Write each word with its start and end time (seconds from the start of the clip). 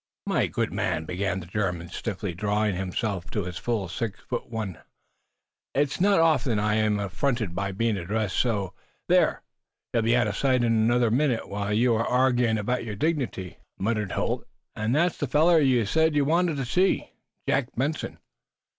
"My 0.25 0.47
good 0.47 0.73
man," 0.73 1.05
began 1.05 1.39
the 1.41 1.45
German, 1.45 1.89
stiffly, 1.89 2.33
drawing 2.33 2.75
himself 2.75 3.25
up 3.25 3.29
to 3.33 3.43
his 3.43 3.59
full 3.59 3.87
six 3.87 4.19
foot 4.21 4.47
one, 4.49 4.79
"it 5.75 5.91
is 5.91 6.01
not 6.01 6.19
often 6.19 6.57
I 6.57 6.73
am 6.73 6.99
affronted 6.99 7.53
by 7.53 7.71
being 7.71 7.97
addressed 7.97 8.35
so" 8.35 8.73
"There! 9.09 9.43
He'll 9.93 10.01
be 10.01 10.17
outer 10.17 10.31
sight 10.31 10.63
in 10.63 10.73
another 10.73 11.11
minute, 11.11 11.47
while 11.49 11.71
you 11.71 11.93
are 11.93 12.03
arguin' 12.07 12.57
about 12.57 12.83
your 12.83 12.95
dignity!" 12.95 13.59
muttered 13.77 14.13
Holt. 14.13 14.47
"And 14.75 14.95
that's 14.95 15.19
the 15.19 15.27
feller 15.27 15.59
you 15.59 15.85
said 15.85 16.15
you 16.15 16.25
wanted 16.25 16.57
to 16.57 16.65
see 16.65 17.11
Jack 17.47 17.67
Benson." 17.77 18.17